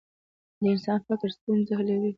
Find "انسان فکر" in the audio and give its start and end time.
0.73-1.29